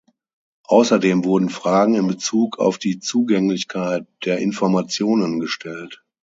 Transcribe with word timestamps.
Außerdem 0.65 1.25
wurden 1.25 1.49
Fragen 1.49 1.93
in 1.93 2.07
Bezug 2.07 2.57
auf 2.57 2.79
die 2.79 2.97
Zugänglichkeit 2.97 4.07
der 4.25 4.39
Informationen 4.39 5.39
gestellt. 5.39 6.03